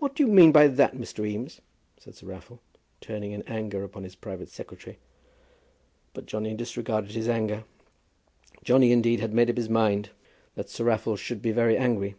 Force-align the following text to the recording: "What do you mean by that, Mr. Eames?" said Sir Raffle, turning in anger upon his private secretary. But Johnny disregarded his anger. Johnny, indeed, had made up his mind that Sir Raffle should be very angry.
"What 0.00 0.16
do 0.16 0.24
you 0.26 0.32
mean 0.32 0.50
by 0.50 0.66
that, 0.66 0.96
Mr. 0.96 1.24
Eames?" 1.24 1.60
said 1.96 2.16
Sir 2.16 2.26
Raffle, 2.26 2.60
turning 3.00 3.30
in 3.30 3.42
anger 3.42 3.84
upon 3.84 4.02
his 4.02 4.16
private 4.16 4.48
secretary. 4.48 4.98
But 6.12 6.26
Johnny 6.26 6.54
disregarded 6.54 7.12
his 7.12 7.28
anger. 7.28 7.62
Johnny, 8.64 8.90
indeed, 8.90 9.20
had 9.20 9.32
made 9.32 9.48
up 9.48 9.56
his 9.56 9.68
mind 9.70 10.10
that 10.56 10.70
Sir 10.70 10.82
Raffle 10.82 11.14
should 11.14 11.40
be 11.40 11.52
very 11.52 11.76
angry. 11.76 12.16